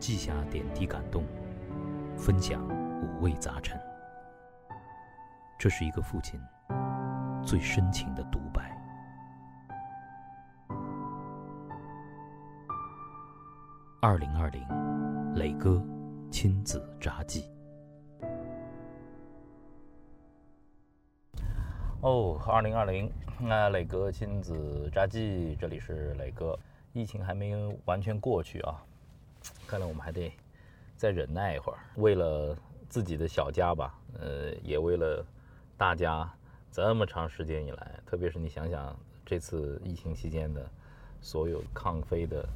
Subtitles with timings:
[0.00, 1.24] 记下点滴感动，
[2.16, 2.66] 分享
[3.02, 3.78] 五味杂陈。
[5.58, 6.40] 这是一个父亲
[7.44, 8.74] 最深情的独白。
[14.00, 15.84] 二零二零，磊哥
[16.30, 17.44] 亲子札记。
[22.00, 26.58] 哦，二零二零，那磊哥亲子札记，这里是磊哥。
[26.94, 27.54] 疫情还没
[27.84, 28.82] 完全过去啊，
[29.66, 30.32] 看来我们还得
[30.96, 31.78] 再忍耐一会儿。
[31.96, 32.56] 为了
[32.88, 35.24] 自己的小家吧，呃，也为了
[35.76, 36.30] 大家
[36.70, 40.68] 这么长时间以来，特别是你想想这次疫情期间的
[41.20, 42.48] 所有抗飞的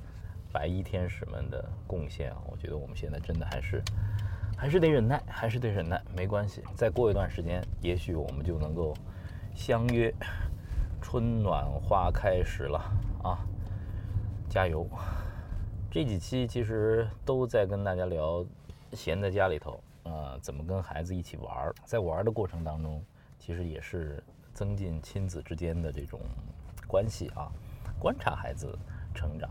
[0.53, 3.83] 白衣天使们的贡献啊，我觉得我们现在真的还是
[4.57, 6.63] 还是得忍耐，还是得忍耐，没关系。
[6.77, 8.95] 再过一段时间，也许我们就能够。
[9.57, 10.13] 相约，
[11.01, 12.77] 春暖花开时了
[13.23, 13.39] 啊！
[14.49, 14.85] 加油！
[15.95, 18.45] 这几期其实都在跟大家聊，
[18.95, 23.01] 闲在家里头啊，怎么跟孩子一起玩儿，在玩儿的过程当中，
[23.39, 24.21] 其实也是
[24.53, 26.19] 增进亲子之间的这种
[26.89, 27.49] 关系啊，
[27.97, 28.77] 观察孩子
[29.15, 29.49] 成长，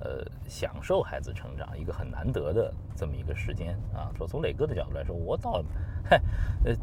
[0.00, 4.10] 呃，享受孩子成长，一个很难得的这么一个时间啊。
[4.18, 5.62] 说从磊哥的角度来说，我倒，
[6.10, 6.20] 嗨，
[6.64, 6.74] 呃。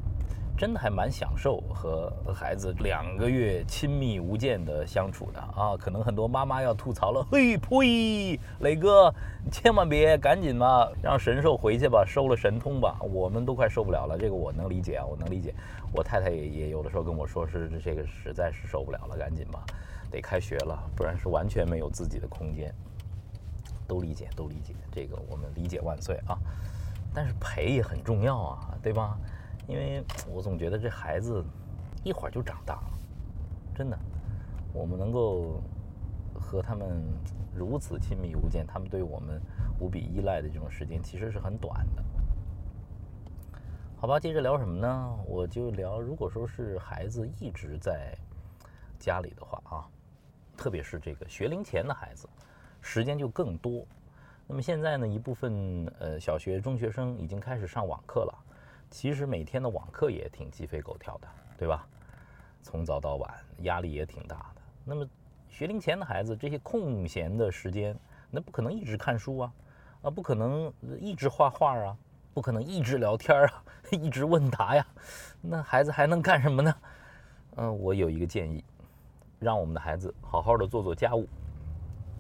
[0.56, 5.76] 真的还蛮享受和孩子两个月亲密无间的相处的啊！
[5.78, 9.14] 可能很多妈妈要吐槽了，嘿呸，磊哥，
[9.52, 14.18] 千万别赶紧吧，让神兽回去吧，收了神通吧，我们都快受不了了。
[14.18, 15.54] 这个我能理解啊，我能理解。
[15.92, 19.66] 我太太也也有的时候跟我说，是这个实在是受不了了，赶紧吧，
[20.12, 22.74] 得开学了，不然是完全没有自己的空间。
[23.88, 26.38] 都理解，都理解，这个我们理解万岁啊！
[27.14, 29.18] 但是陪也很重要啊，对吧？
[29.68, 31.44] 因为我总觉得这孩子
[32.04, 33.00] 一会儿就长大了，
[33.74, 33.98] 真的，
[34.74, 35.62] 我们能够
[36.34, 37.02] 和他们
[37.56, 39.42] 如此亲密无间，他们对我们
[39.80, 42.04] 无比依赖的这种时间其实是很短的。
[43.96, 45.18] 好吧，接着聊什么呢？
[45.26, 48.14] 我就聊，如果说是孩子一直在
[49.00, 49.88] 家里的话啊，
[50.58, 52.28] 特别是这个学龄前的孩子，
[52.82, 53.86] 时间就更多。
[54.46, 58.43] 那么现在呢，一部分呃小学中学生已经开始上网课了。
[58.94, 61.28] 其实每天的网课也挺鸡飞狗跳的，
[61.58, 61.88] 对吧？
[62.62, 63.34] 从早到晚，
[63.64, 64.62] 压力也挺大的。
[64.86, 65.04] 那么
[65.50, 67.98] 学龄前的孩子，这些空闲的时间，
[68.30, 69.54] 那不可能一直看书啊，
[70.04, 71.98] 啊，不可能一直画画啊，
[72.36, 74.86] 不可能一直聊天啊， 一直问答呀。
[75.42, 76.76] 那孩子还能干什么呢？
[77.56, 78.64] 嗯，我有一个建议，
[79.40, 81.28] 让我们的孩子好好的做做家务。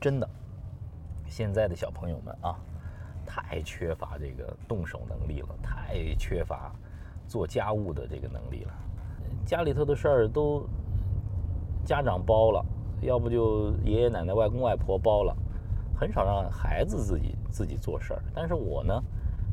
[0.02, 0.28] 真的，
[1.28, 2.60] 现在的小朋友们啊。
[3.36, 6.72] 太缺乏这个动手能力了，太缺乏
[7.28, 8.74] 做家务的这个能力了。
[9.44, 10.64] 家里头的事儿都
[11.84, 12.64] 家长包了，
[13.02, 15.36] 要不就爷爷奶奶、外公外婆包了，
[15.96, 18.22] 很少让孩子自己自己做事儿。
[18.36, 19.04] 但是我呢，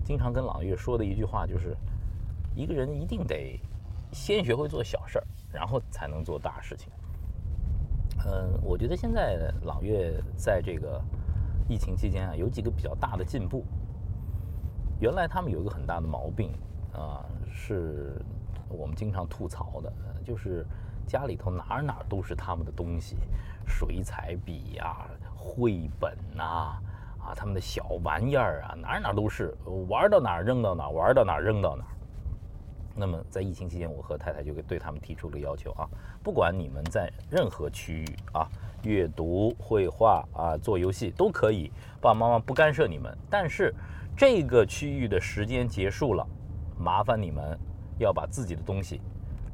[0.04, 1.74] 经常跟朗月说的一句话就是：
[2.54, 3.58] 一个人一定得
[4.12, 6.92] 先学会做小事儿，然后才能做大事情。
[8.26, 11.02] 嗯，我觉得现在朗月在这个。
[11.70, 13.64] 疫情期间啊，有几个比较大的进步。
[14.98, 16.50] 原来他们有一个很大的毛病
[16.92, 18.20] 啊，是
[18.68, 19.92] 我们经常吐槽的，
[20.24, 20.66] 就是
[21.06, 23.16] 家里头哪哪都是他们的东西，
[23.64, 26.42] 水彩笔呀、绘本呐，
[27.22, 29.56] 啊，他们的小玩意儿啊，哪哪都是，
[29.88, 31.90] 玩到哪儿扔到哪儿，玩到哪儿扔到哪儿。
[33.00, 35.88] 那么在疫情期间，我和太太就给对他们提出了要求啊，
[36.22, 38.46] 不管你们在任何区域啊，
[38.82, 43.16] 阅读、绘画啊，做游戏都可以，爸爸妈妈不干涉你们。
[43.30, 43.74] 但是
[44.14, 46.26] 这个区域的时间结束了，
[46.78, 47.58] 麻烦你们
[47.98, 49.00] 要把自己的东西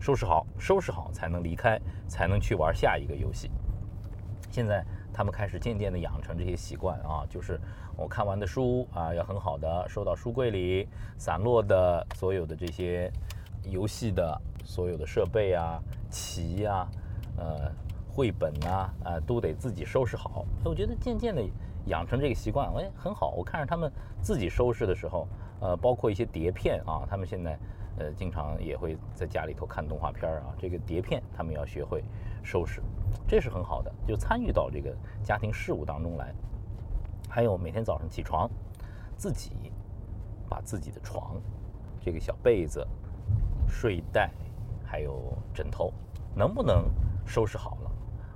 [0.00, 3.48] 收拾好，收拾好才能离开，才能去玩下一个游戏。
[4.50, 7.60] 现在他们开始渐渐地养成这些习惯啊，就是
[7.96, 13.08] 我看完的书啊，要很好的收到书柜里，散落的所有的这些。
[13.68, 16.86] 游戏的所有的设备啊、棋呀、
[17.36, 17.70] 呃、
[18.08, 20.44] 绘本呐，啊，都得自己收拾好。
[20.64, 21.42] 我觉得渐渐的
[21.86, 23.34] 养成这个习惯，哎，很好。
[23.36, 23.90] 我看着他们
[24.20, 25.28] 自己收拾的时候，
[25.60, 27.58] 呃，包括一些碟片啊，他们现在
[27.98, 32.04] 呃经常也会在家里头看动画片啊，这个碟片他们要学会
[32.42, 32.82] 收拾，
[33.26, 36.34] 这是很好的，就参与到这个家庭事务当中来。
[37.28, 38.48] 还有每天早上起床，
[39.16, 39.50] 自己
[40.48, 41.36] 把自己的床
[42.00, 42.86] 这个小被子。
[43.66, 44.30] 睡袋，
[44.84, 45.92] 还有枕头，
[46.34, 46.84] 能不能
[47.24, 47.90] 收拾好了？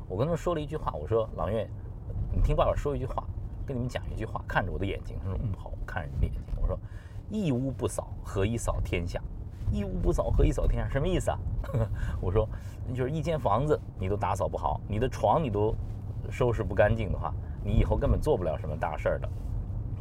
[0.08, 1.68] 我跟他们说了一句话，我说：“朗月，
[2.32, 3.22] 你听爸爸说一句话，
[3.64, 6.78] 跟你们讲一句话，看着我的眼睛。”他说：“嗯，好，看着你的眼睛。”我说
[7.30, 9.20] ：“一屋不扫，何以扫天下？
[9.70, 10.90] 一屋不扫，何以扫天下？
[10.90, 11.38] 什么意思啊？”
[12.20, 12.48] 我说
[12.92, 15.74] ：“就是一间房子你都打扫不好，你的床你都
[16.28, 17.32] 收拾不干净的话，
[17.62, 19.28] 你以后根本做不了什么大事儿的。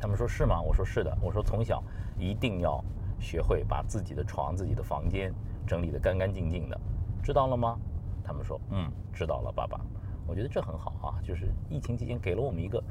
[0.02, 0.60] 他们说是吗？
[0.60, 1.16] 我说是的。
[1.22, 1.84] 我说从小
[2.18, 2.84] 一定要
[3.19, 5.33] 学会把自己的床、自己的房间
[5.68, 6.80] 整理得干干净净的，
[7.21, 7.77] 知道了吗？
[8.24, 9.80] 他们说嗯，知道了，爸爸。
[10.27, 12.83] 我觉得这很好啊，就是疫情期间给了我们一个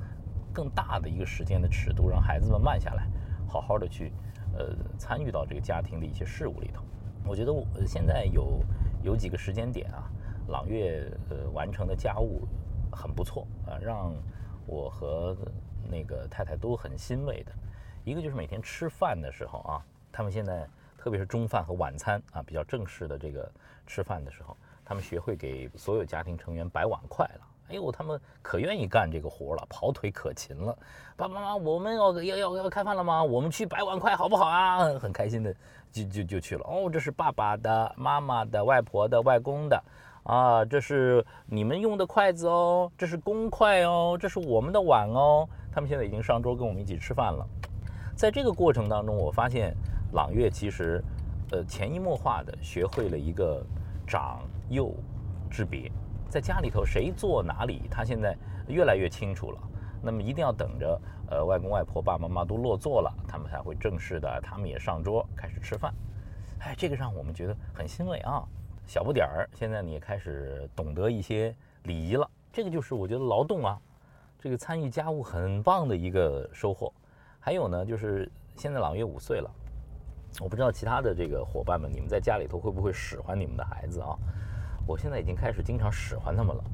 [0.52, 3.08] 更大的一个时间的尺度，让孩子们慢下来，
[3.46, 4.12] 好好的去
[4.56, 6.82] 呃参与到这个家庭的一些事物里头。
[7.25, 8.60] 我觉得我现在有
[9.02, 10.10] 有几个时间点啊，
[10.48, 12.46] 朗月呃完成的家务
[12.90, 14.12] 很不错啊，让
[14.66, 15.36] 我和
[15.88, 17.52] 那个太太都很欣慰的。
[18.04, 20.66] 一个就是每天吃饭的时候啊，他们现在
[20.96, 23.50] 特别是中饭和晚餐啊比较正式的这个
[23.87, 24.56] 吃饭的时候。
[24.84, 30.75] 他们学会给所有家庭成员摆碗筷了，哎呦，他们可愿意干这个活了，跑腿可勤了。
[31.14, 33.22] 爸爸妈妈，我们要要要要开饭了吗？
[33.22, 34.78] 我们去摆碗筷好不好啊？
[34.99, 35.55] 很开心的
[35.93, 36.64] 就就就去了。
[36.66, 39.84] 哦，这是爸爸的、妈妈的、外婆的、外公的，
[40.22, 45.46] 啊，这是你们用的筷子哦，这是公筷哦，这是我们的碗哦。
[45.70, 47.46] 他们现在已经上桌跟我们一起吃饭了。
[48.16, 49.76] 在这个过程当中，我发现
[50.12, 51.02] 朗月其实，
[51.52, 53.64] 呃，潜移默化的学会了一个。
[54.10, 54.40] 长
[54.70, 54.94] 幼
[55.50, 55.93] 之别，
[56.31, 58.34] 在家里头谁坐哪里，他现在
[58.66, 59.60] 越来越清楚了。
[60.02, 65.93] 那么一定要等着，呃，外公外婆、爸爸妈妈都落座了，他们才会正式的，他们也上桌开始吃饭。
[66.61, 68.43] 哎，这个让我们觉得很欣慰啊！
[68.87, 72.26] 小不点儿，现在你也开始懂得一些礼仪了。
[72.50, 73.78] 这个就是我觉得劳动啊，
[74.38, 76.90] 这个参与家务很棒的一个收获。
[77.38, 78.26] 还有呢，就是
[78.56, 79.50] 现在朗月五岁了。
[80.40, 84.14] 我不知道其他的这个伙伴们，你们在家里头会不会使唤你们的孩子啊？
[84.86, 86.64] 我现在已经开始经常使唤他们了。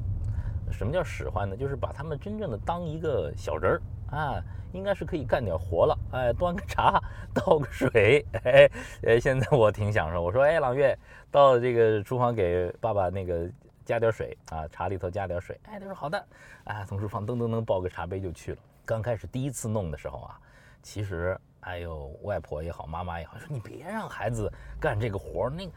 [0.71, 1.55] 什么叫使唤呢？
[1.55, 3.81] 就是把他们真正的当一个小人儿
[4.15, 4.41] 啊，
[4.71, 5.97] 应该是可以干点活了。
[6.11, 7.01] 哎，端个茶，
[7.33, 8.25] 倒个水。
[8.43, 8.69] 哎，
[9.03, 10.21] 呃，现在我挺享受。
[10.21, 10.97] 我说，哎，朗月，
[11.31, 13.49] 到这个厨房给爸爸那个
[13.83, 15.59] 加点水啊，茶里头加点水。
[15.63, 16.25] 哎，他说好的。
[16.65, 18.57] 哎，从厨房噔噔噔抱个茶杯就去了。
[18.85, 20.39] 刚开始第一次弄的时候啊，
[20.83, 21.39] 其实。
[21.65, 25.67] 还有外婆也好，妈妈也好，说你别让孩子干这个活儿，那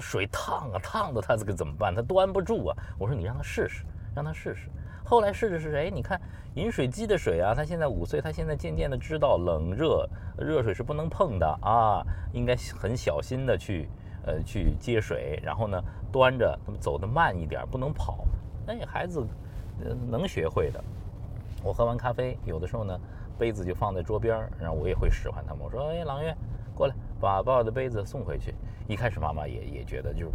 [0.00, 1.92] 水烫啊，烫的他这个怎么办？
[1.92, 2.76] 他端不住啊。
[2.96, 3.82] 我说你让他试试，
[4.14, 4.68] 让他试试。
[5.04, 6.20] 后来试着试，哎，你看
[6.54, 10.08] 饮水机的水啊，他现在五岁，他现在渐渐的知道冷热
[10.38, 13.88] 热水是不能碰的啊，应该很小心的去
[14.24, 18.24] 呃去接水，然后呢端着，走得慢一点，不能跑。
[18.68, 19.26] 哎，孩子
[20.08, 20.80] 能学会的。
[21.64, 22.96] 我喝完咖啡，有的时候呢。
[23.38, 25.64] 杯子就放在桌边，然后我也会使唤他们。
[25.64, 26.36] 我说：“哎，朗月，
[26.74, 28.54] 过来，把爸爸的杯子送回去。”
[28.88, 30.32] 一开始妈妈也也觉得，就是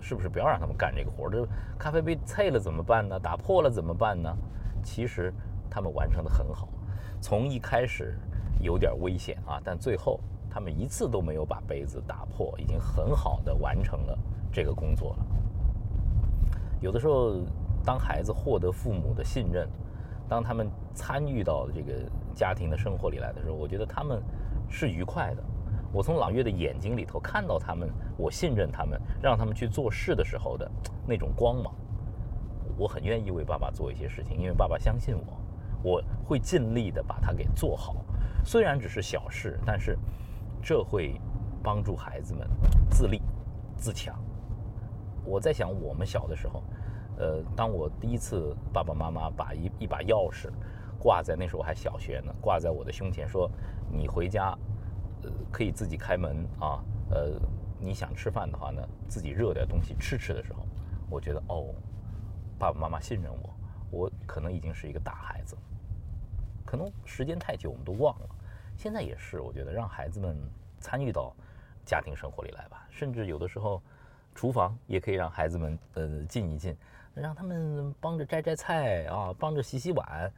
[0.00, 1.28] 是不是不要让他们干这个活？
[1.28, 1.46] 这
[1.78, 3.18] 咖啡杯碎了怎么办呢？
[3.18, 4.34] 打破了怎么办呢？
[4.82, 5.32] 其实
[5.70, 6.68] 他们完成的很好，
[7.20, 8.18] 从一开始
[8.60, 14.18] 有点危险啊，但最后他们一次都没有把杯子打破，已经很好的完成了
[14.52, 15.26] 这个工作了。
[16.80, 17.40] 有的时候，
[17.84, 19.68] 当孩子获得父母的信任。
[20.28, 21.92] 当他们参与到这个
[22.34, 24.22] 家庭的生活里来的时候，我觉得他们
[24.68, 25.42] 是愉快的。
[25.92, 30.68] 我从朗月的眼睛里头看到他们，我信任他们，让他们去做事的时候的
[31.06, 31.72] 那种光芒。
[32.76, 35.22] 我很愿意为爸爸做一些事情，因为爸爸相信我，
[35.82, 38.04] 我会尽力的把它给做好。
[38.44, 39.96] 虽然只是小事，但是
[40.60, 41.20] 这会
[41.62, 42.48] 帮助孩子们
[42.90, 43.22] 自立
[43.76, 44.18] 自强。
[45.24, 46.62] 我在想，我们小的时候。
[47.16, 50.50] 呃，当我第一次爸爸妈妈把一一把钥匙
[50.98, 53.50] 挂在那时候我还小学呢，挂在我的胸前，说
[53.92, 54.56] 你回家，
[55.22, 57.38] 呃，可以自己开门啊，呃，
[57.78, 60.66] 你想吃饭的话呢，自己热点东西吃吃的时候，
[61.08, 61.74] 我觉得哦，
[62.58, 63.50] 爸爸妈妈信任我，
[63.90, 65.56] 我可能已经是一个大孩子，
[66.64, 68.28] 可能时间太久我们都忘了，
[68.76, 70.36] 现在也是，我觉得让孩子们
[70.80, 71.32] 参与到
[71.84, 73.80] 家庭生活里来吧，甚至有的时候，
[74.34, 76.76] 厨房也可以让孩子们呃进一进。
[77.14, 80.32] 让他们帮着摘摘菜啊，帮着洗洗碗，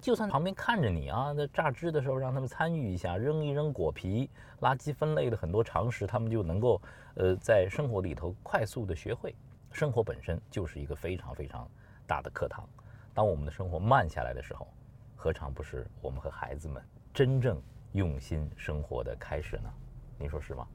[0.00, 4.30] 就算旁边看着你啊，在榨汁的时候让他们参与一下，扔一扔果皮，
[4.60, 6.80] 垃圾分类的很多常识，他们就能够
[7.14, 9.34] 呃在生活里头快速的学会。
[9.72, 11.68] 生活本身就是一个非常非常
[12.06, 12.68] 大的课堂，
[13.14, 14.68] 当我们的生活慢下来的时候，
[15.16, 16.82] 何尝不是我们和孩子们
[17.12, 17.60] 真正
[17.92, 19.70] 用心生活的开始呢？
[20.18, 20.66] 您说是吗？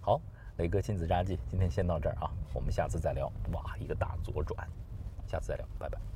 [0.00, 0.20] 好。
[0.58, 3.26] 雷哥亲子札记，今天先到这儿啊，我们下次再聊。
[3.52, 4.68] 哇，一个大左转，
[5.26, 6.13] 下次再聊，拜拜。